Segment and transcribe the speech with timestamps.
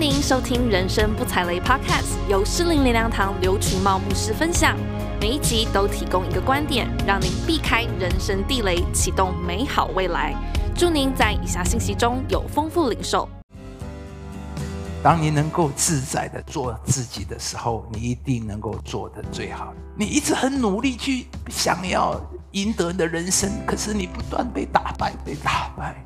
[0.00, 4.74] 您收听《人生不踩雷》Podcast，由诗灵灵粮堂刘群茂牧师分享。
[5.20, 10.34] 每一集都提供一个观点，让您避开人生地雷，启动美好未来。
[10.74, 13.28] 祝您在以下信息中有丰富领受。
[15.02, 19.74] 当你能够自在的做自己的时候，你一定能够做的最好。
[19.94, 22.18] 你一直很努力去想要
[22.52, 26.02] 赢得你的人生，可是你不断被打败，被打败。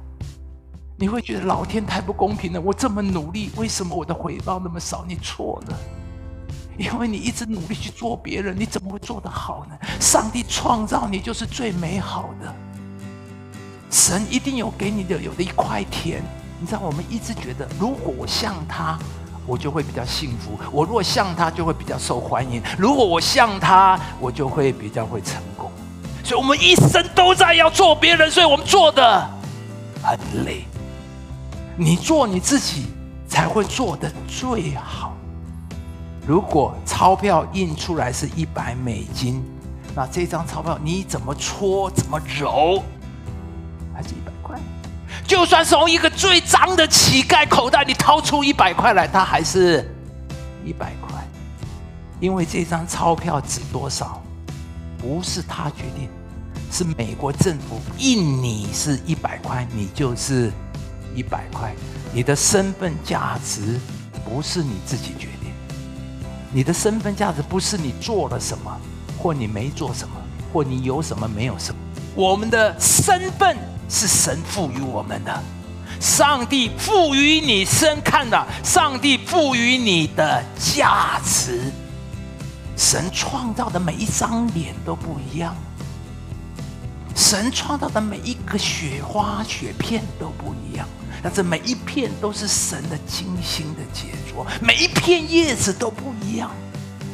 [0.97, 5.05] 你会觉得老天太不公平了，我这么努力，为什么我的回报那么少？
[5.09, 5.77] 你错了，
[6.79, 9.77] 因为你一直努力去做别人，你怎么会做得好呢？
[10.01, 12.55] 上帝创造你就是最美好的，
[13.91, 16.23] 神一定有给你的有的一块田。
[16.61, 18.97] 你知道，我们一直觉得，如果我像他，
[19.47, 25.71] 我就会比较幸福；我如果像他，就会比较受欢迎；如果我像他，我就会比较会成功。
[26.23, 29.29] 所以，我们一生都在要做别人，所以我们做的
[30.01, 30.16] 很
[30.47, 30.65] 累。
[31.77, 32.87] 你做你自己
[33.28, 35.12] 才会做得最好。
[36.27, 39.43] 如果钞票印出来是一百美金，
[39.95, 42.82] 那这张钞票你怎么搓怎么揉，
[43.93, 44.59] 还是一百块？
[45.26, 49.93] 就算从一个最脏的乞丐口袋里掏出一百块来，它还是
[50.65, 51.27] 一百块。
[52.21, 54.23] 因为这张钞票值多少，
[54.96, 56.09] 不是他决定，
[56.71, 60.52] 是美国政府印你是一百块，你就是。
[61.15, 61.74] 一百块，
[62.12, 63.80] 你的身份价值
[64.25, 65.53] 不是你自己决定，
[66.53, 68.81] 你的身份价值不是你做了什么，
[69.19, 70.15] 或你没做什么，
[70.53, 71.81] 或你有什么没有什么。
[72.15, 73.56] 我们的身份
[73.88, 75.43] 是神赋予我们的，
[76.00, 81.72] 上帝赋予你身看的，上帝赋予你的价值，
[82.76, 85.54] 神创造的每一张脸都不一样。
[87.16, 90.87] 神创造的每一个雪花雪片都不一样，
[91.25, 96.50] 但是每一片都是神的精心的杰作，每一片叶子都不一样，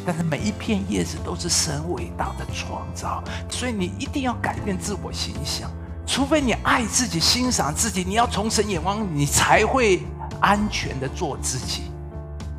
[0.05, 3.22] 但是每一片叶子都是神伟大的创造。
[3.48, 5.70] 所以你一定要改变自我形象，
[6.09, 10.03] 除非你爱自己、欣赏自己，你要从神眼光，你才会
[10.41, 11.82] 安全的做自己，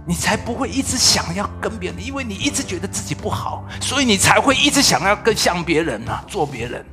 [0.08, 6.86] 你才不会一直想要跟别人，因为你一直觉得自己不好，所以你才会一直想要更像别人啊，做别人。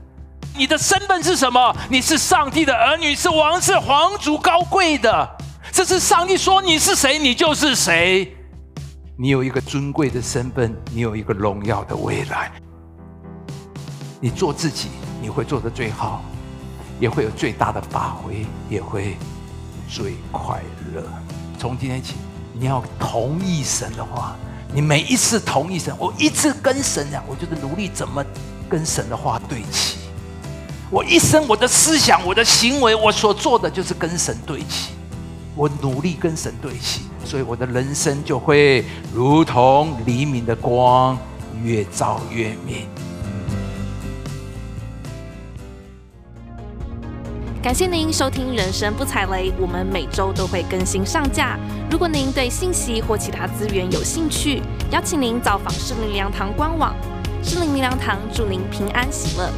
[0.58, 1.74] 你的身份是什么？
[1.88, 5.36] 你是上帝的儿女，是王，是皇族，高贵的。
[5.70, 8.36] 这是上帝说你是谁，你就是谁。
[9.16, 12.50] 你有一个尊贵的身份，你有一个荣耀的未来。
[14.20, 14.88] 你做自己，
[15.22, 16.24] 你会做得最好，
[16.98, 19.16] 也会有最大的发挥，也会
[19.88, 20.60] 最快
[20.92, 21.04] 乐。
[21.56, 22.14] 从今天起，
[22.52, 24.36] 你要同意神的话。
[24.74, 28.24] 你每一次同意神，我一直跟神讲，我就是努力怎么
[28.68, 29.97] 跟神的话对齐。
[30.90, 34.92] 我一生，我的思想，我的行为，我所做的就是跟神对齐。
[35.54, 38.82] 我努力跟神对齐，所以我的人生就会
[39.12, 41.18] 如同黎明的光，
[41.62, 42.86] 越照越明。
[47.62, 51.58] 感谢您收听《人生不踩雷》，我们每周都会更新上架。
[51.90, 56.94] 如果您对信息或其他资源有兴趣，邀请您造访圣灵粮堂官网。
[57.42, 59.52] 圣灵粮堂祝您平安喜乐。